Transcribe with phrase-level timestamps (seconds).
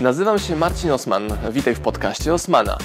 [0.00, 1.28] Nazywam się Marcin Osman.
[1.50, 2.78] Witaj w podcaście Osmana.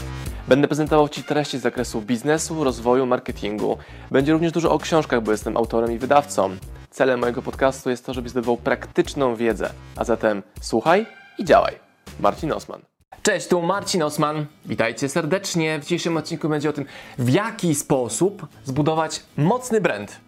[0.47, 3.77] Będę prezentował Ci treści z zakresu biznesu, rozwoju, marketingu.
[4.11, 6.57] Będzie również dużo o książkach, bo jestem autorem i wydawcą.
[6.89, 9.69] Celem mojego podcastu jest to, żebyś zdobywał praktyczną wiedzę.
[9.95, 11.05] A zatem słuchaj
[11.37, 11.79] i działaj.
[12.19, 12.81] Marcin Osman.
[13.23, 14.45] Cześć, tu Marcin Osman.
[14.65, 15.79] Witajcie serdecznie.
[15.79, 16.85] W dzisiejszym odcinku będzie o tym,
[17.17, 20.19] w jaki sposób zbudować mocny brand.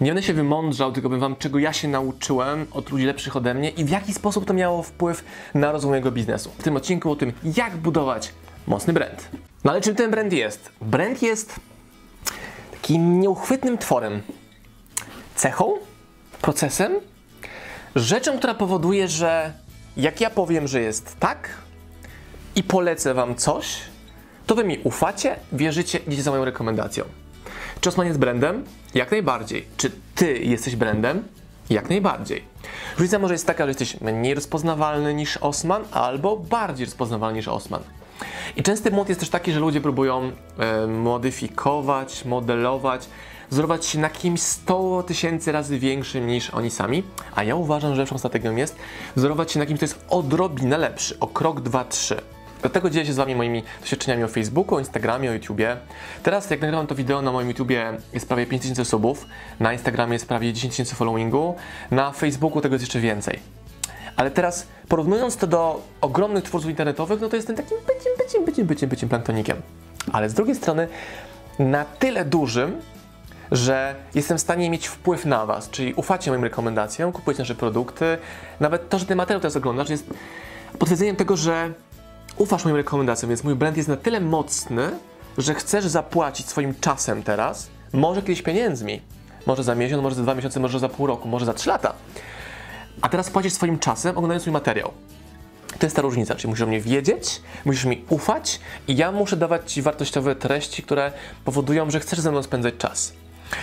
[0.00, 3.54] Nie będę się wymądrzał, tylko powiem Wam, czego ja się nauczyłem od ludzi lepszych ode
[3.54, 5.24] mnie i w jaki sposób to miało wpływ
[5.54, 6.50] na rozwój mojego biznesu.
[6.58, 8.32] W tym odcinku o tym, jak budować
[8.66, 9.28] mocny brand.
[9.64, 10.72] No ale czym ten brand jest?
[10.80, 11.60] Brand jest
[12.72, 14.22] takim nieuchwytnym tworem,
[15.34, 15.74] cechą,
[16.42, 16.92] procesem,
[17.96, 19.52] rzeczą, która powoduje, że
[19.96, 21.48] jak ja powiem, że jest tak
[22.56, 23.76] i polecę Wam coś,
[24.46, 27.04] to Wy mi ufacie, wierzycie, idziecie za moją rekomendacją.
[27.80, 28.64] Czy Osman jest brandem?
[28.94, 29.66] Jak najbardziej.
[29.76, 31.22] Czy Ty jesteś brandem?
[31.70, 32.44] Jak najbardziej.
[32.96, 37.82] Różnica może jest taka, że jesteś mniej rozpoznawalny niż Osman, albo bardziej rozpoznawalny niż Osman.
[38.56, 43.08] I częsty błąd jest też taki, że ludzie próbują e, modyfikować, modelować,
[43.50, 47.02] wzorować się na kimś 100 tysięcy razy większym niż oni sami,
[47.34, 48.76] a ja uważam, że lepszą strategią jest
[49.16, 52.20] wzorować się na kimś, kto jest odrobinę lepszy, o krok, dwa, trzy.
[52.60, 55.76] Dlatego dzielę się z Wami moimi doświadczeniami o Facebooku, o Instagramie, o YouTubie.
[56.22, 59.26] Teraz, jak nagrywam to wideo, na moim YouTubie jest prawie 5000 subów,
[59.60, 61.54] na Instagramie jest prawie 10 tysięcy followingu,
[61.90, 63.40] na Facebooku tego jest jeszcze więcej.
[64.16, 68.66] Ale teraz, porównując to do ogromnych twórców internetowych, no to jestem takim byciem, byciem, byciem,
[68.66, 69.56] byciem, byciem planktonikiem.
[70.12, 70.88] Ale z drugiej strony,
[71.58, 72.76] na tyle dużym,
[73.52, 78.18] że jestem w stanie mieć wpływ na Was, czyli ufacie moim rekomendacjom, kupujecie nasze produkty,
[78.60, 80.06] nawet to, że ten materiał teraz oglądasz, jest
[80.78, 81.72] potwierdzeniem tego, że
[82.40, 84.90] ufasz moim rekomendacjom, więc mój brand jest na tyle mocny,
[85.38, 89.00] że chcesz zapłacić swoim czasem teraz, może kiedyś pieniędzmi,
[89.46, 91.92] może za miesiąc, może za dwa miesiące, może za pół roku, może za trzy lata.
[93.02, 94.92] A teraz płacisz swoim czasem, oglądając mój materiał.
[95.78, 99.36] To jest ta różnica, czyli musisz o mnie wiedzieć, musisz mi ufać i ja muszę
[99.36, 101.12] dawać Ci wartościowe treści, które
[101.44, 103.12] powodują, że chcesz ze mną spędzać czas.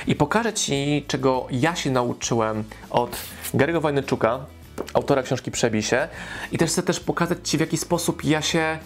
[0.08, 3.18] I pokażę Ci, czego ja się nauczyłem od
[3.54, 4.46] Gary'ego Wojnyczuka,
[4.94, 6.08] autora książki Przebij się.
[6.52, 8.80] I też chcę też pokazać Ci, w jaki sposób ja się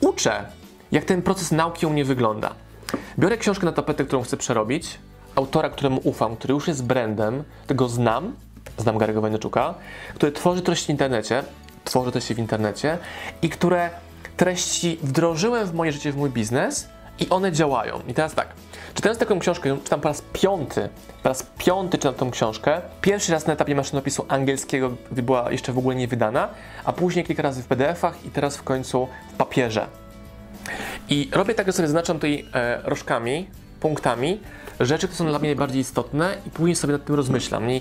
[0.00, 0.44] uczę,
[0.92, 2.54] jak ten proces nauki u mnie wygląda.
[3.18, 4.98] Biorę książkę na tapetę, którą chcę przerobić,
[5.34, 8.34] autora, któremu ufam, który już jest brandem, tego znam,
[8.78, 9.74] znam Gary'ego Wojnyczuka,
[10.14, 11.42] który tworzy treści w internecie,
[11.84, 12.98] tworzy treści w internecie
[13.42, 13.90] i które
[14.36, 16.88] treści wdrożyłem w moje życie, w mój biznes
[17.20, 18.00] i one działają.
[18.08, 18.48] I teraz tak,
[18.94, 20.88] czytając taką książkę, czytam po raz piąty,
[21.22, 25.72] po raz piąty czytam tą książkę, pierwszy raz na etapie maszynopisu angielskiego, gdy była jeszcze
[25.72, 26.48] w ogóle nie wydana,
[26.84, 29.86] a później kilka razy w PDF-ach i teraz w końcu w papierze.
[31.08, 33.48] I robię tak, że sobie zaznaczam tutaj e, rożkami,
[33.80, 34.40] punktami,
[34.80, 37.70] rzeczy, które są dla mnie najbardziej istotne i później sobie nad tym rozmyślam.
[37.70, 37.80] I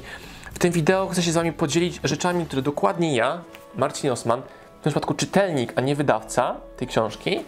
[0.54, 3.42] w tym wideo chcę się z Wami podzielić rzeczami, które dokładnie ja,
[3.76, 4.42] Marcin Osman,
[4.80, 7.40] w tym przypadku czytelnik, a nie wydawca tej książki,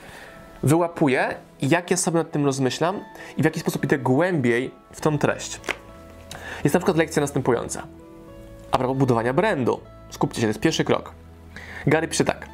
[0.64, 3.00] wyłapuję jak ja sobie nad tym rozmyślam
[3.38, 5.60] i w jaki sposób idę głębiej w tą treść.
[6.64, 7.84] Jest na przykład lekcja następująca.
[8.72, 9.80] A propos budowania brandu.
[10.10, 11.12] Skupcie się, to jest pierwszy krok.
[11.88, 12.48] Gary pisze tak.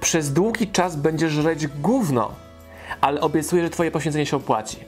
[0.00, 2.34] Przez długi czas będziesz żreć gówno,
[3.00, 4.78] ale obiecuję, że twoje poświęcenie się opłaci.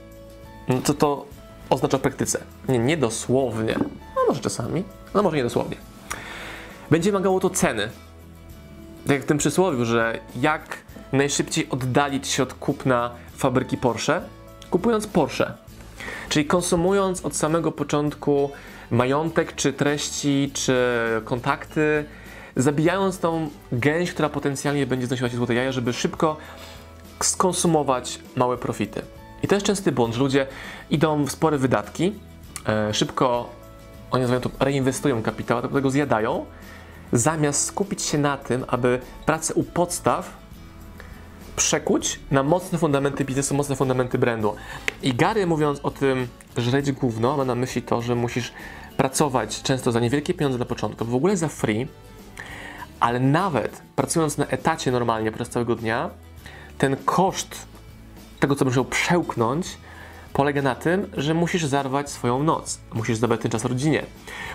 [0.68, 1.26] No co to
[1.70, 2.40] oznacza w praktyce?
[2.68, 3.74] Nie, nie dosłownie.
[4.16, 4.84] No może czasami,
[5.14, 5.76] no może nie dosłownie.
[6.90, 7.88] Będzie wymagało to ceny.
[9.06, 10.76] Tak jak w tym przysłowiu, że jak
[11.14, 14.22] najszybciej oddalić się od kupna fabryki Porsche,
[14.70, 15.52] kupując Porsche.
[16.28, 18.50] Czyli konsumując od samego początku
[18.90, 20.76] majątek, czy treści, czy
[21.24, 22.04] kontakty,
[22.56, 26.36] zabijając tą gęś, która potencjalnie będzie znosiła się złote jaja, żeby szybko
[27.20, 29.02] skonsumować małe profity.
[29.42, 30.46] I to jest częsty błąd, że ludzie
[30.90, 32.12] idą w spore wydatki,
[32.68, 33.50] e, szybko,
[34.10, 36.46] oni nazywają to, reinwestują kapitał, a do tego zjadają,
[37.12, 40.43] zamiast skupić się na tym, aby pracę u podstaw
[41.56, 44.54] przekuć na mocne fundamenty biznesu, mocne fundamenty brandu.
[45.02, 48.52] I Gary mówiąc o tym, że żreć gówno, ma na myśli to, że musisz
[48.96, 51.86] pracować często za niewielkie pieniądze na początku, w ogóle za free,
[53.00, 56.10] ale nawet pracując na etacie normalnie przez całego dnia,
[56.78, 57.66] ten koszt
[58.40, 59.66] tego, co musiał przełknąć,
[60.32, 62.80] polega na tym, że musisz zarwać swoją noc.
[62.94, 64.02] Musisz zabrać ten czas rodzinie.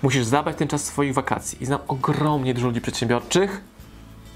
[0.03, 1.63] Musisz zabrać ten czas swoich wakacji.
[1.63, 3.61] I znam ogromnie dużo ludzi przedsiębiorczych,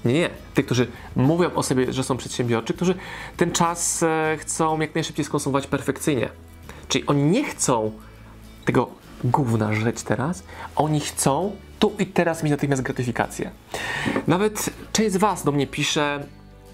[0.04, 0.30] nie, nie.
[0.54, 0.86] Tych, którzy
[1.16, 2.94] mówią o sobie, że są przedsiębiorczy, którzy
[3.36, 6.28] ten czas e, chcą jak najszybciej skonsumować perfekcyjnie.
[6.88, 7.92] Czyli oni nie chcą
[8.64, 8.90] tego
[9.24, 10.44] gówna żyć teraz,
[10.76, 13.50] oni chcą tu i teraz mieć natychmiast gratyfikację.
[14.26, 16.26] Nawet część z Was do mnie pisze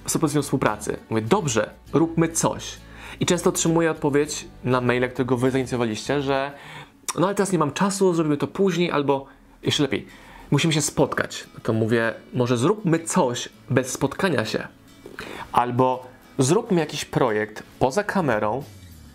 [0.07, 0.97] z propozycją współpracy.
[1.11, 2.77] Mówię, dobrze, róbmy coś.
[3.21, 6.53] I często otrzymuję odpowiedź na maile, którego Wy zainicjowaliście, że
[7.19, 9.27] no ale teraz nie mam czasu, zrobimy to później, albo
[9.63, 10.07] jeszcze lepiej,
[10.51, 11.47] musimy się spotkać.
[11.55, 14.69] No to mówię, może zróbmy coś bez spotkania się.
[15.53, 16.07] Albo
[16.39, 18.63] zróbmy jakiś projekt poza kamerą,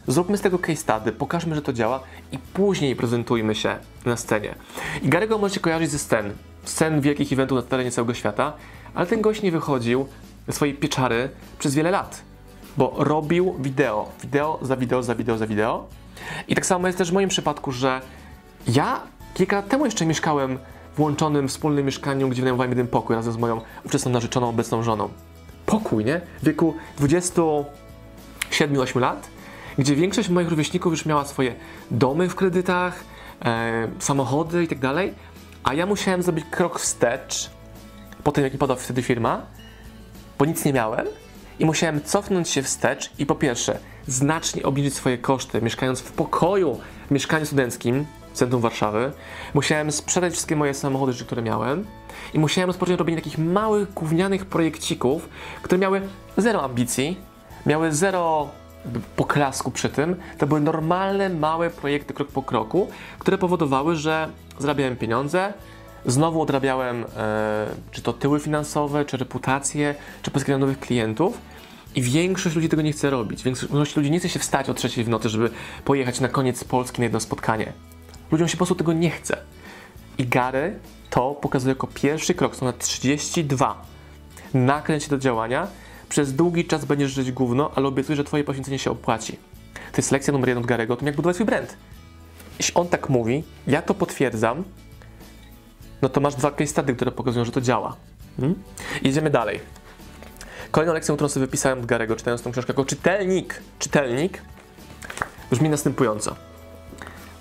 [0.08, 2.00] zróbmy z tego case study, pokażmy, że to działa
[2.32, 4.56] i później prezentujmy się na scenie.
[5.02, 6.34] I Gary'ego możecie kojarzyć ze scen,
[6.64, 8.54] scen wielkich eventów na terenie całego świata,
[8.96, 10.08] ale ten gość nie wychodził
[10.48, 11.30] ze swojej pieczary
[11.60, 12.22] przez wiele lat,
[12.78, 15.88] bo robił wideo, wideo za wideo, za wideo, za wideo.
[16.48, 18.02] I tak samo jest też w moim przypadku, że
[18.68, 19.00] ja
[19.34, 20.60] kilka lat temu jeszcze mieszkałem
[20.96, 25.10] w łączonym wspólnym mieszkaniu, gdzie wynajmowałem jeden pokój razem z moją ówczesną narzeczoną, obecną żoną.
[25.66, 26.22] Pokój, nie?
[26.42, 29.28] W wieku 27-8 lat,
[29.78, 31.56] gdzie większość moich rówieśników już miała swoje
[31.92, 33.04] domy w kredytach,
[33.46, 35.14] e, samochody tak dalej,
[35.64, 37.50] a ja musiałem zrobić krok wstecz
[38.24, 39.42] po tym, jak mi podał wtedy firma,
[40.40, 41.08] bo nic nie miałem
[41.60, 46.80] i musiałem cofnąć się wstecz i po pierwsze znacznie obniżyć swoje koszty, mieszkając w pokoju
[47.08, 48.06] w mieszkaniu studenckim
[48.36, 49.12] centrum Warszawy.
[49.54, 51.86] Musiałem sprzedać wszystkie moje samochody, które miałem
[52.34, 55.30] i musiałem rozpocząć robienie takich małych, gównianych projekcików,
[55.62, 56.02] które miały
[56.38, 57.18] zero ambicji,
[57.66, 58.50] miały zero
[59.16, 60.16] poklasku przy tym.
[60.38, 62.88] To były normalne, małe projekty krok po kroku,
[63.20, 64.30] które powodowały, że
[64.60, 65.54] zarabiałem pieniądze,
[66.06, 71.38] znowu odrabiałem e, czy to tyły finansowe, czy reputację, czy pozyskiwanie nowych klientów.
[71.96, 73.44] I większość ludzi tego nie chce robić.
[73.44, 75.50] Większość ludzi nie chce się wstać o trzeciej w nocy, żeby
[75.86, 77.74] pojechać na koniec Polski na jedno spotkanie.
[78.32, 79.38] Ludziom się po prostu tego nie chce.
[80.18, 80.80] I Gary
[81.10, 83.86] to pokazuje jako pierwszy krok, są na 32.
[84.54, 85.68] Nakręć się do działania,
[86.10, 89.38] przez długi czas będziesz żyć gówno, ale obiecuję, że twoje poświęcenie się opłaci.
[89.74, 91.78] To jest lekcja numer jeden od Garego o tym, jak budować swój brand.
[92.60, 94.64] Jeśli on tak mówi, ja to potwierdzam,
[96.02, 97.96] no to masz dwa case study, które pokazują, że to działa.
[98.38, 98.64] Hmm?
[99.02, 99.60] Idziemy dalej.
[100.72, 104.42] Kolejną lekcją, którą sobie wypisałem od Garego, czytając tą książkę jako czytelnik, czytelnik,
[105.52, 106.36] brzmi następująco.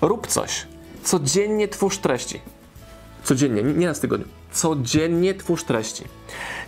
[0.01, 0.67] Rób coś.
[1.05, 2.41] Codziennie twórz treści.
[3.25, 4.27] Codziennie, nie raz w tygodniu.
[4.53, 6.05] Codziennie twórz treści.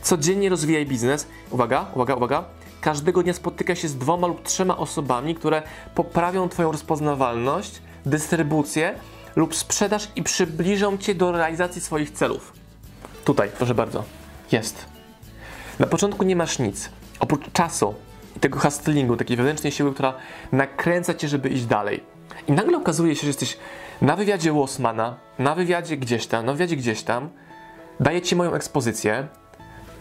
[0.02, 1.26] Codziennie rozwijaj biznes.
[1.50, 2.44] Uwaga, uwaga, uwaga.
[2.80, 5.62] Każdego dnia spotyka się z dwoma lub trzema osobami, które
[5.94, 8.94] poprawią Twoją rozpoznawalność, dystrybucję
[9.36, 12.52] lub sprzedaż i przybliżą Cię do realizacji swoich celów.
[13.24, 14.04] Tutaj, proszę bardzo,
[14.52, 14.84] jest.
[15.78, 16.90] Na początku nie masz nic,
[17.20, 17.94] oprócz czasu
[18.36, 20.14] i tego hustlingu, takiej wewnętrznej siły, która
[20.52, 22.04] nakręca Cię, żeby iść dalej.
[22.48, 23.56] I nagle okazuje się, że jesteś
[24.02, 27.28] na wywiadzie u Osmana, na wywiadzie gdzieś tam, na wywiadzie gdzieś tam,
[28.00, 29.28] daję Ci moją ekspozycję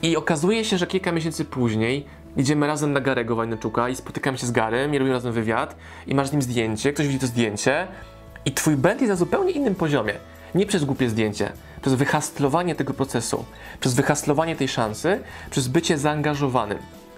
[0.02, 2.06] i okazuje się, że kilka miesięcy później
[2.38, 5.76] idziemy razem na Garego Wajneczuka i spotykamy się z Garem i robimy razem wywiad
[6.08, 7.88] i masz z nim zdjęcie, ktoś widzi to zdjęcie
[8.46, 10.14] i Twój brand jest na zupełnie innym poziomie.
[10.56, 11.52] Nie przez głupie zdjęcie,
[11.82, 13.46] przez wyhastlowanie tego procesu,
[13.80, 15.20] przez wyhastlowanie tej szansy,
[15.52, 16.78] przez bycie zaangażowanym.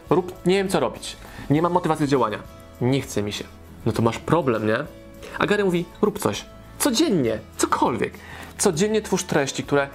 [0.10, 1.18] Rób, nie wiem co robić,
[1.50, 2.40] nie mam motywacji do działania,
[2.82, 3.44] nie chce mi się.
[3.86, 4.78] No to masz problem, nie?
[5.40, 6.46] A Gary mówi, rób coś.
[6.80, 8.14] Codziennie, cokolwiek.
[8.58, 9.88] Codziennie twórz treści, które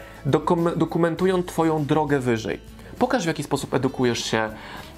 [0.77, 2.61] dokumentują Twoją drogę wyżej.
[2.99, 4.51] Pokaż, w jaki sposób edukujesz się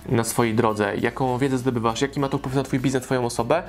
[0.09, 3.63] na swojej drodze, jaką wiedzę zdobywasz, jaki ma to wpływ na Twój biznes, Twoją osobę.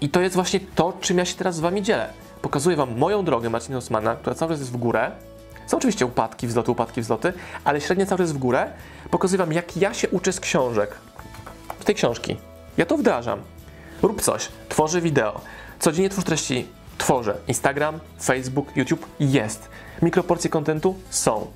[0.00, 2.12] I to jest właśnie to, czym ja się teraz z Wami dzielę.
[2.42, 5.10] Pokazuję Wam moją drogę Marcina Osmana, która cały czas jest w górę.
[5.66, 7.32] Są oczywiście upadki, wzloty, upadki, wzloty,
[7.64, 8.72] ale średnio cały czas jest w górę.
[9.10, 10.94] Pokazuję Wam, jak ja się uczę z książek.
[11.80, 12.36] Z tej książki.
[12.76, 13.40] Ja to wdrażam.
[14.02, 15.40] Rób coś, tworzę wideo.
[15.78, 16.66] Codziennie twórz treści,
[16.98, 17.36] tworzę.
[17.48, 19.68] Instagram, Facebook, YouTube jest.
[20.02, 21.46] Mikroporcje kontentu są.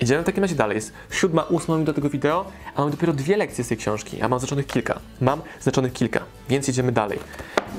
[0.00, 0.74] Idziemy w takim razie dalej.
[0.74, 2.44] Jest siódma, ósma minuta tego wideo,
[2.74, 5.00] a mam dopiero dwie lekcje z tej książki, a mam znaczonych kilka.
[5.20, 7.18] Mam znaczonych kilka, więc idziemy dalej.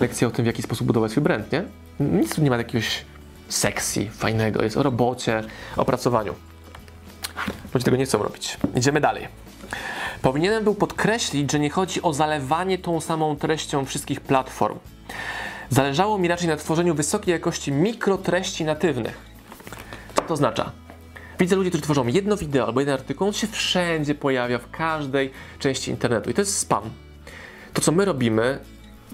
[0.01, 1.63] Lekcja o tym, w jaki sposób budować swój brand, nie?
[1.99, 3.05] Nic tu nie ma jakiegoś
[3.49, 4.63] sexy, fajnego.
[4.63, 5.43] Jest o robocie,
[5.77, 6.33] o pracowaniu.
[7.73, 8.57] Ludzie tego nie chcą robić.
[8.75, 9.27] Idziemy dalej.
[10.21, 14.79] Powinienem był podkreślić, że nie chodzi o zalewanie tą samą treścią wszystkich platform.
[15.73, 19.17] Zależało mi raczej na tworzeniu wysokiej jakości mikrotreści natywnych.
[20.15, 20.71] Co to oznacza?
[21.39, 25.31] Widzę ludzi, którzy tworzą jedno wideo albo jeden artykuł, on się wszędzie pojawia, w każdej
[25.59, 26.83] części internetu i to jest spam.
[27.73, 28.59] To, co my robimy,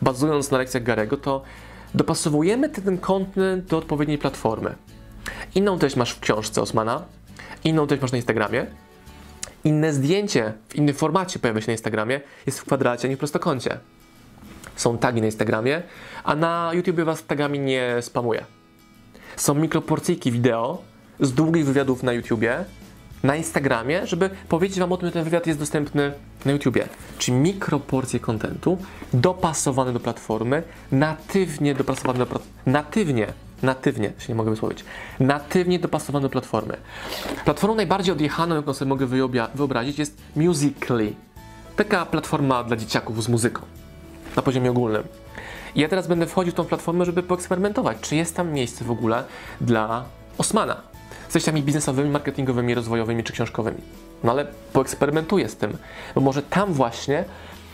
[0.01, 1.43] bazując na lekcjach Garego, to
[1.93, 4.75] dopasowujemy ten kontent do odpowiedniej platformy.
[5.55, 7.05] Inną treść masz w książce Osmana,
[7.63, 8.65] inną treść masz na Instagramie,
[9.63, 13.19] inne zdjęcie w innym formacie pojawia się na Instagramie, jest w kwadracie, a nie w
[13.19, 13.79] prostokącie.
[14.79, 15.81] Są tagi na Instagramie,
[16.23, 18.45] a na YouTube was tagami nie spamuje.
[19.35, 20.81] Są mikroporcyjki wideo
[21.19, 22.65] z długich wywiadów na YouTubie,
[23.23, 26.13] na Instagramie, żeby powiedzieć Wam o tym, że ten wywiad jest dostępny
[26.45, 26.87] na YouTubie.
[27.17, 28.77] Czyli mikroporcje kontentu
[29.13, 32.53] dopasowane do platformy, natywnie dopasowane do platformy.
[32.65, 33.27] Natywnie,
[33.63, 34.83] natywnie, się nie mogę wysłowić.
[35.19, 36.77] Natywnie dopasowane do platformy.
[37.45, 39.07] Platformą najbardziej odjechaną, jaką sobie mogę
[39.55, 41.13] wyobrazić, jest Musically.
[41.75, 43.78] Taka platforma dla dzieciaków z muzyką
[44.39, 45.03] na poziomie ogólnym.
[45.75, 48.91] I ja teraz będę wchodził w tą platformę, żeby poeksperymentować, czy jest tam miejsce w
[48.91, 49.23] ogóle
[49.61, 50.05] dla
[50.37, 50.81] Osmana.
[51.31, 53.77] treściami biznesowymi, marketingowymi, rozwojowymi czy książkowymi.
[54.23, 55.77] No ale poeksperymentuję z tym,
[56.15, 57.25] bo może tam właśnie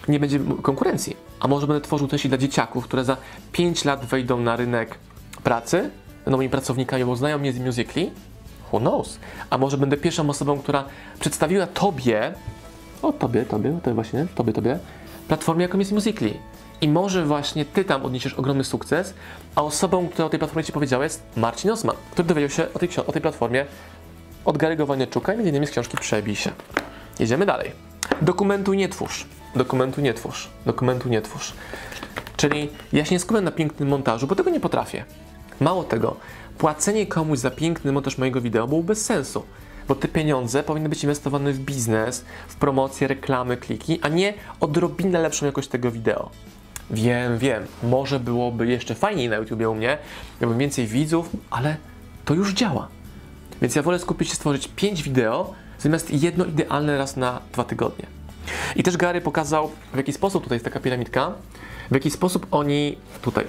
[0.07, 3.17] nie będzie konkurencji, a może będę tworzył treści dla dzieciaków, które za
[3.51, 4.97] 5 lat wejdą na rynek
[5.43, 5.89] pracy,
[6.25, 8.11] będą moimi pracownikami, bo znają mnie z Musical.ly,
[8.73, 9.19] who knows,
[9.49, 10.83] a może będę pierwszą osobą, która
[11.19, 12.33] przedstawiła Tobie,
[13.01, 14.79] o Tobie, Tobie, to właśnie, Tobie, Tobie,
[15.27, 16.33] platformę jaką jest Musical.ly.
[16.81, 19.13] I może właśnie Ty tam odniesiesz ogromny sukces,
[19.55, 22.79] a osobą, która o tej platformie Ci powiedziała jest Marcin Osman, który dowiedział się o
[22.79, 23.65] tej, o tej platformie
[24.45, 25.67] od Gary'ego Wanieczuka i m.in.
[25.67, 26.51] z książki Przebij się.
[27.19, 27.71] Jedziemy dalej.
[28.21, 29.25] Dokumentuj, nie twórz.
[29.55, 30.49] Dokumentuj, nie twórz.
[30.65, 31.53] Dokumentuj, nie twórz.
[32.37, 35.05] Czyli ja się nie skupiam na pięknym montażu, bo tego nie potrafię.
[35.59, 36.15] Mało tego,
[36.57, 39.43] płacenie komuś za piękny montaż mojego wideo byłoby bez sensu,
[39.87, 45.19] bo te pieniądze powinny być inwestowane w biznes, w promocję, reklamy, kliki, a nie odrobinę
[45.19, 46.29] lepszą jakość tego wideo.
[46.91, 49.97] Wiem, wiem, może byłoby jeszcze fajniej na YouTubie u mnie,
[50.41, 51.77] miałbym więcej widzów, ale
[52.25, 52.87] to już działa.
[53.61, 58.05] Więc ja wolę skupić się stworzyć 5 wideo, zamiast jedno idealne raz na dwa tygodnie.
[58.75, 61.33] I też Gary pokazał, w jaki sposób, tutaj jest taka piramidka,
[61.91, 63.45] w jaki sposób oni, tutaj,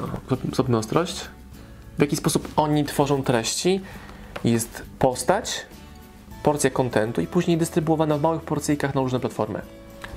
[0.52, 1.20] zróbmy ostrość,
[1.98, 3.80] w jaki sposób oni tworzą treści.
[4.44, 5.66] Jest postać,
[6.46, 9.60] porcja kontentu i później dystrybuowana w małych porcyjkach na różne platformy.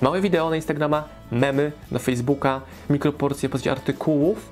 [0.01, 4.49] Małe wideo na Instagrama, memy na Facebooka, mikroporcje postaci artykułów,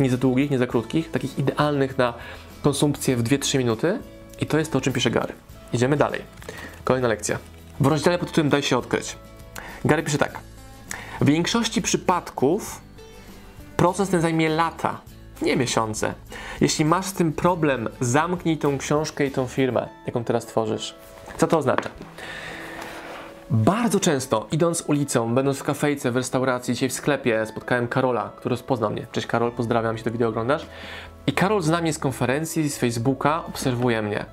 [0.00, 2.14] nie za długich, nie za krótkich, takich idealnych na
[2.62, 3.98] konsumpcję w 2-3 minuty.
[4.40, 5.32] I to jest to, o czym pisze Gary.
[5.72, 6.22] Idziemy dalej.
[6.84, 7.38] Kolejna lekcja.
[7.80, 9.16] W rozdziale pod tytułem Daj się odkryć.
[9.84, 10.38] Gary pisze tak.
[11.20, 12.80] W większości przypadków
[13.76, 15.00] proces ten zajmie lata,
[15.42, 16.14] nie miesiące.
[16.60, 20.94] Jeśli masz z tym problem, zamknij tą książkę i tą firmę, jaką teraz tworzysz.
[21.38, 21.90] Co to oznacza?
[23.50, 28.50] Bardzo często, idąc ulicą, będąc w kafejce, w restauracji, dzisiaj w sklepie, spotkałem Karola, który
[28.52, 29.06] rozpoznał mnie.
[29.12, 30.66] Cześć Karol, pozdrawiam, jeśli to wideo oglądasz.
[31.26, 34.24] I Karol zna mnie z konferencji, z Facebooka, obserwuje mnie.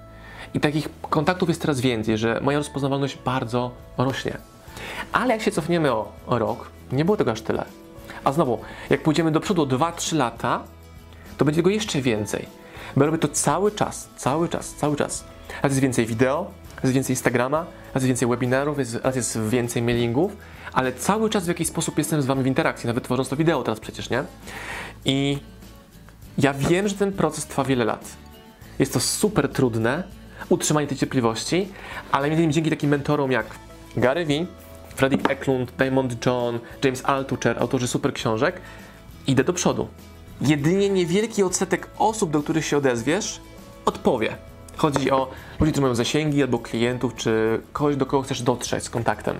[0.53, 4.37] I takich kontaktów jest coraz więcej, że moja rozpoznawalność bardzo rośnie.
[5.11, 7.65] Ale jak się cofniemy o, o rok, nie było tego aż tyle.
[8.23, 8.59] A znowu,
[8.89, 10.63] jak pójdziemy do przodu o 2-3 lata,
[11.37, 12.45] to będzie tego jeszcze więcej.
[12.95, 15.23] Bo robię to cały czas, cały czas, cały czas.
[15.63, 16.51] Raz jest więcej wideo,
[16.85, 17.57] raz jest więcej Instagrama,
[17.93, 20.37] raz jest więcej webinarów, raz jest więcej mailingów,
[20.73, 23.63] ale cały czas w jakiś sposób jestem z Wami w interakcji, nawet tworząc to wideo
[23.63, 24.23] teraz przecież, nie?
[25.05, 25.37] I
[26.37, 28.05] ja wiem, że ten proces trwa wiele lat.
[28.79, 30.03] Jest to super trudne,
[30.49, 31.67] utrzymanie tej cierpliwości,
[32.11, 33.45] ale między innymi dzięki takim mentorom jak
[33.97, 34.47] Gary Vee,
[34.95, 38.61] Fredrik Eklund, Diamond John, James Altucher, autorzy super książek,
[39.27, 39.87] idę do przodu.
[40.41, 43.41] Jedynie niewielki odsetek osób, do których się odezwiesz,
[43.85, 44.37] odpowie.
[44.77, 48.89] Chodzi o ludzi, którzy mają zasięgi, albo klientów, czy kogoś, do kogo chcesz dotrzeć z
[48.89, 49.37] kontaktem.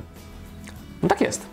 [1.04, 1.46] No tak jest.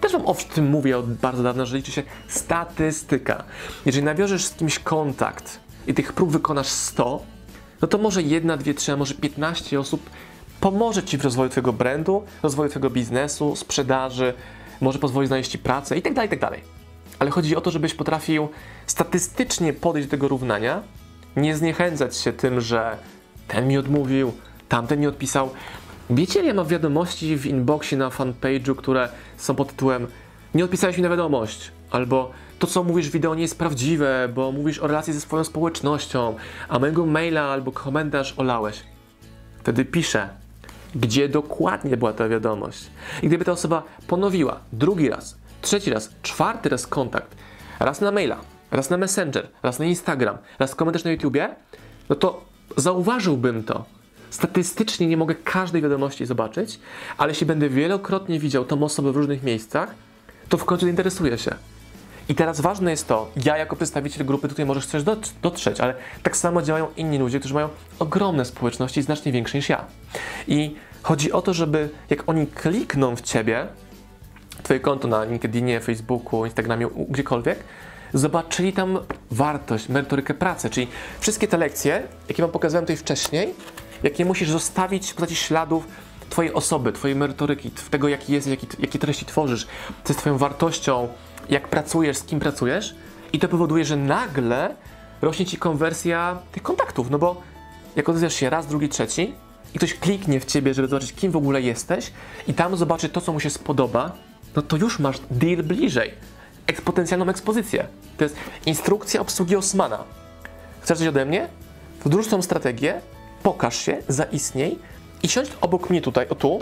[0.00, 3.44] Też Wam o tym mówię od bardzo dawna, że liczy się statystyka.
[3.86, 7.22] Jeżeli nawiążesz z kimś kontakt i tych prób wykonasz 100,
[7.82, 10.10] no to może jedna, dwie, trzy, a może 15 osób
[10.60, 14.34] pomoże Ci w rozwoju Twojego brandu, rozwoju Twojego biznesu, sprzedaży,
[14.80, 16.46] może pozwoli znaleźć Ci pracę itd., tak itd.
[16.46, 16.60] Tak
[17.18, 18.48] Ale chodzi o to, żebyś potrafił
[18.86, 20.82] statystycznie podejść do tego równania,
[21.36, 22.96] nie zniechęcać się tym, że
[23.48, 24.32] ten mi odmówił,
[24.68, 25.50] tamten mi odpisał.
[26.10, 30.06] Wiecie, ja mam wiadomości w inboxie na fanpage'u, które są pod tytułem
[30.54, 34.52] nie odpisałeś mi na wiadomość, albo to, co mówisz w wideo nie jest prawdziwe, bo
[34.52, 36.34] mówisz o relacji ze swoją społecznością,
[36.68, 38.82] a mojego maila albo komentarz olałeś.
[39.58, 40.28] Wtedy piszę,
[40.94, 42.90] gdzie dokładnie była ta wiadomość.
[43.22, 47.36] I gdyby ta osoba ponowiła drugi raz, trzeci raz, czwarty raz kontakt,
[47.80, 48.36] raz na maila,
[48.70, 51.48] raz na Messenger, raz na Instagram, raz komentarz na YouTubie,
[52.08, 52.44] no to
[52.76, 53.84] zauważyłbym to.
[54.30, 56.80] Statystycznie nie mogę każdej wiadomości zobaczyć,
[57.18, 59.94] ale jeśli będę wielokrotnie widział tą osobę w różnych miejscach,
[60.48, 61.54] to w końcu zainteresuję się.
[62.28, 65.02] I teraz ważne jest to, ja jako przedstawiciel grupy tutaj możesz coś
[65.42, 69.84] dotrzeć, ale tak samo działają inni ludzie, którzy mają ogromne społeczności, znacznie większe niż ja.
[70.48, 73.66] I chodzi o to, żeby jak oni klikną w ciebie,
[74.62, 77.58] twoje konto na LinkedInie, Facebooku, Instagramie, gdziekolwiek,
[78.14, 78.98] zobaczyli tam
[79.30, 80.86] wartość, merytorykę pracy, czyli
[81.20, 83.54] wszystkie te lekcje, jakie Wam pokazałem tutaj wcześniej,
[84.02, 85.86] jakie musisz zostawić w postaci śladów
[86.30, 89.66] Twojej osoby, Twojej merytoryki, tego, jaki jest, jaki, jakie treści tworzysz,
[90.04, 91.08] co jest Twoją wartością,
[91.48, 92.94] jak pracujesz, z kim pracujesz,
[93.32, 94.74] i to powoduje, że nagle
[95.22, 97.42] rośnie Ci konwersja tych kontaktów, no bo
[97.96, 99.34] jak odezwiesz się raz, drugi, trzeci
[99.74, 102.12] i ktoś kliknie w Ciebie, żeby zobaczyć, kim w ogóle jesteś
[102.46, 104.12] i tam zobaczy to, co mu się spodoba,
[104.56, 106.14] no to już masz deal bliżej
[106.70, 107.86] eksponencjalną ekspozycję.
[108.16, 108.36] To jest
[108.66, 110.04] instrukcja obsługi Osmana.
[110.80, 111.48] Chcesz coś ode mnie?
[112.04, 113.00] Wdróż tą strategię,
[113.42, 114.78] pokaż się, zaistniej
[115.22, 116.58] i siądź obok mnie tutaj, o tu,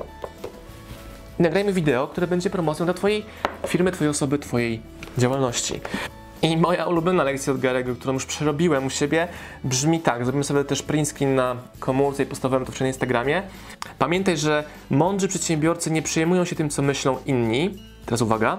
[1.39, 3.25] i nagrajmy wideo, które będzie promocją dla Twojej
[3.67, 4.83] firmy, Twojej osoby, Twojej
[5.19, 5.81] działalności.
[6.43, 9.29] I moja ulubiona lekcja od Garego, którą już przerobiłem u siebie,
[9.65, 10.25] brzmi tak.
[10.25, 13.43] Zrobimy sobie też print screen na komórce i postawałem to wczoraj na Instagramie.
[13.99, 17.79] Pamiętaj, że mądrzy przedsiębiorcy nie przejmują się tym, co myślą inni.
[18.07, 18.59] Teraz uwaga.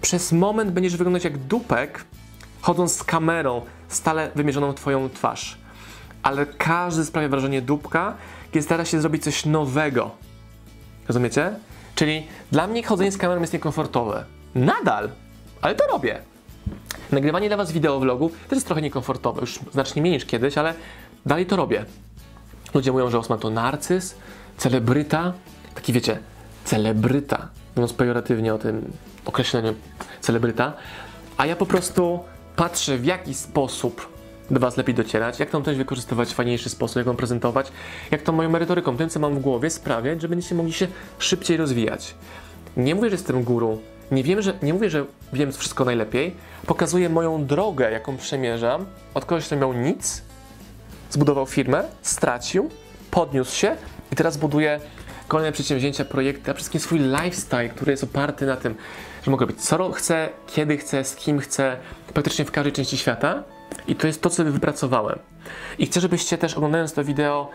[0.00, 2.04] Przez moment będziesz wyglądać jak dupek,
[2.60, 5.58] chodząc z kamerą stale wymierzoną w twoją twarz.
[6.22, 8.16] Ale każdy sprawia wrażenie dupka,
[8.52, 10.10] kiedy stara się zrobić coś nowego.
[11.08, 11.52] Rozumiecie?
[11.94, 14.24] Czyli dla mnie chodzenie z kamerą jest niekomfortowe.
[14.54, 15.10] Nadal,
[15.60, 16.22] ale to robię.
[17.12, 20.74] Nagrywanie dla Was wideovlogu też jest trochę niekomfortowe, już znacznie mniej niż kiedyś, ale
[21.26, 21.84] dalej to robię.
[22.74, 24.14] Ludzie mówią, że Osman to narcyz,
[24.56, 25.32] celebryta,
[25.74, 26.18] taki wiecie,
[26.64, 28.92] celebryta, mówiąc pejoratywnie o tym
[29.28, 29.74] określeniu
[30.20, 30.72] celebryta,
[31.36, 32.20] a ja po prostu
[32.56, 34.18] patrzę w jaki sposób
[34.50, 37.72] do Was lepiej docierać, jak tą treść wykorzystywać w fajniejszy sposób, jak ją prezentować,
[38.10, 40.86] jak tą moją merytoryką, tym co mam w głowie sprawiać, że będziecie mogli się
[41.18, 42.14] szybciej rozwijać.
[42.76, 43.80] Nie mówię, że jestem guru,
[44.10, 49.24] nie, wiem, że, nie mówię, że wiem wszystko najlepiej, pokazuję moją drogę, jaką przemierzam, od
[49.24, 50.22] kogoś, kto miał nic,
[51.10, 52.70] zbudował firmę, stracił,
[53.10, 53.76] podniósł się
[54.12, 54.80] i teraz buduje
[55.28, 58.74] kolejne przedsięwzięcia, projekty, a przede wszystkim swój lifestyle, który jest oparty na tym,
[59.22, 61.76] że mogę robić co chcę, kiedy chcę, z kim chcę,
[62.14, 63.42] praktycznie w każdej części świata.
[63.88, 65.18] I to jest to, co wypracowałem.
[65.78, 67.50] I chcę, żebyście też oglądając to wideo,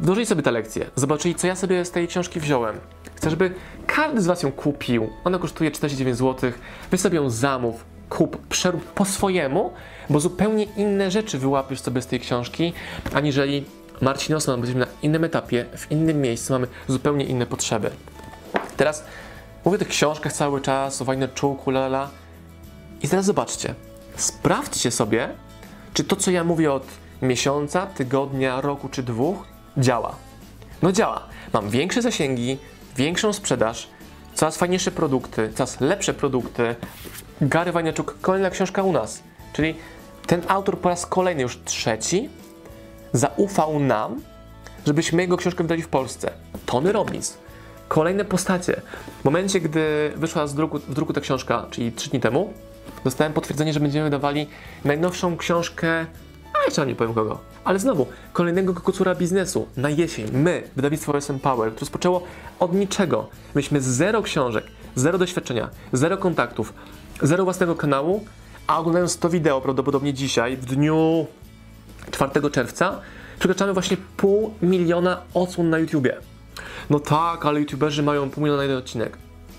[0.00, 2.80] wdrożyli sobie te lekcje, zobaczyli, co ja sobie z tej książki wziąłem.
[3.14, 3.54] Chcę, żeby
[3.86, 5.10] każdy z Was ją kupił.
[5.24, 6.52] Ona kosztuje 49 zł.
[6.90, 9.72] Wy sobie ją zamów, kup, przerób po swojemu,
[10.10, 12.72] bo zupełnie inne rzeczy wyłapiesz sobie z tej książki,
[13.14, 13.64] aniżeli
[14.00, 17.90] Marcin Osman, bo jesteśmy na innym etapie, w innym miejscu, mamy zupełnie inne potrzeby.
[18.76, 19.04] Teraz
[19.64, 22.10] mówię o tych książkach cały czas, o Wajnerczuku, lala.
[23.02, 23.74] I teraz zobaczcie,
[24.16, 25.28] sprawdźcie sobie,
[25.94, 26.86] czy to, co ja mówię od
[27.22, 30.14] miesiąca, tygodnia, roku czy dwóch, działa.
[30.82, 31.22] No działa.
[31.52, 32.58] Mam większe zasięgi,
[32.96, 33.88] większą sprzedaż,
[34.34, 36.74] coraz fajniejsze produkty, coraz lepsze produkty.
[37.40, 39.22] Gary Wajniaczuk, kolejna książka u nas.
[39.52, 39.74] Czyli
[40.26, 42.30] ten autor po raz kolejny, już trzeci,
[43.12, 44.20] zaufał nam,
[44.86, 46.32] żebyśmy jego książkę wydali w Polsce.
[46.66, 47.36] Tony Robbins.
[47.92, 48.80] Kolejne postacie.
[49.20, 52.52] W momencie, gdy wyszła z druku, w druku ta książka, czyli trzy dni temu,
[53.04, 54.46] dostałem potwierdzenie, że będziemy wydawali
[54.84, 56.06] najnowszą książkę,
[56.54, 57.38] a jeszcze nie powiem kogo.
[57.64, 60.30] Ale znowu, kolejnego kocura biznesu na jesień.
[60.32, 62.22] My, wydawnictwo SM Power, które rozpoczęło
[62.60, 63.28] od niczego.
[63.54, 66.74] Mieliśmy zero książek, zero doświadczenia, zero kontaktów,
[67.22, 68.24] zero własnego kanału,
[68.66, 71.26] a oglądając to wideo prawdopodobnie dzisiaj, w dniu
[72.10, 73.00] 4 czerwca,
[73.38, 76.31] przekraczamy właśnie pół miliona odsłon na YouTubie.
[76.90, 79.18] No tak, ale YouTuberzy mają pół miliona na jeden odcinek.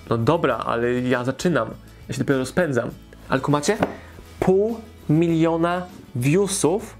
[0.09, 1.69] No dobra, ale ja zaczynam.
[2.07, 2.89] Ja się dopiero rozpędzam.
[3.29, 3.77] Ale kumacie?
[4.39, 6.97] Pół miliona viewsów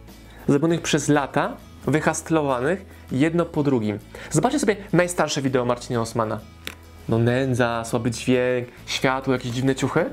[0.48, 4.00] zrobionych przez lata, wyhastlowanych jedno po drugim.
[4.32, 6.40] Zobaczcie sobie najstarsze wideo Marcina Osmana.
[7.10, 10.06] No nędza, słaby dźwięk, światło, jakieś dziwne ciuchy.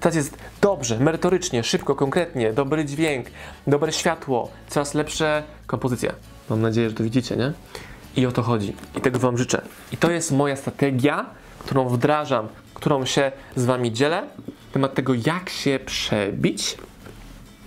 [0.00, 3.26] Teraz jest dobrze, merytorycznie, szybko, konkretnie, dobry dźwięk,
[3.66, 6.12] dobre światło, coraz lepsze kompozycje.
[6.50, 7.52] Mam nadzieję, że to widzicie, nie?
[8.16, 8.76] I o to chodzi.
[8.96, 9.62] I tego Wam życzę.
[9.92, 11.26] I to jest moja strategia,
[11.58, 14.22] którą wdrażam, którą się z Wami dzielę.
[14.72, 16.76] Temat tego, jak się przebić,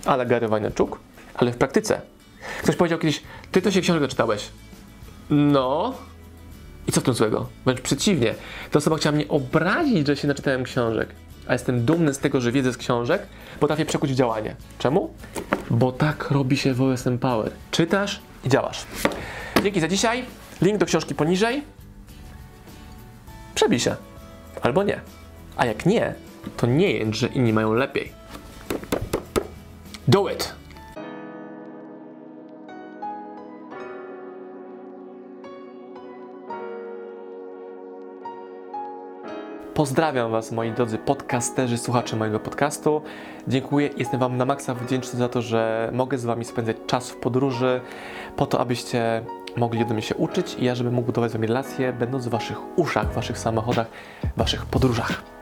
[0.04, 1.00] ale Gary Vaynerchuk,
[1.34, 2.00] ale w praktyce.
[2.62, 4.48] Ktoś powiedział kiedyś, ty to się książkę czytałeś.
[5.30, 5.94] No.
[6.86, 7.48] I co w tym złego?
[7.64, 8.34] Wręcz przeciwnie.
[8.70, 11.08] Ta osoba chciała mnie obrazić, że się naczytałem książek.
[11.48, 13.22] A jestem dumny z tego, że wiedzę z książek
[13.60, 14.56] potrafię przekuć w działanie.
[14.78, 15.14] Czemu?
[15.70, 17.52] Bo tak robi się w OSM Power.
[17.70, 18.86] Czytasz i działasz.
[19.62, 20.24] Dzięki za dzisiaj.
[20.62, 21.62] Link do książki poniżej.
[23.54, 23.96] Przebij się.
[24.62, 25.00] Albo nie.
[25.56, 26.14] A jak nie,
[26.56, 28.12] to nie jęcz, że inni mają lepiej.
[30.08, 30.54] Do it!
[39.74, 43.02] Pozdrawiam Was, moi drodzy podcasterzy, słuchacze mojego podcastu.
[43.48, 47.16] Dziękuję, jestem Wam na maksa wdzięczny za to, że mogę z Wami spędzać czas w
[47.16, 47.80] podróży,
[48.36, 49.24] po to, abyście
[49.56, 52.30] mogli ode mnie się uczyć i ja, żebym mógł budować z Wami relacje, będąc w
[52.30, 53.86] Waszych uszach, w Waszych samochodach,
[54.36, 55.35] w Waszych podróżach.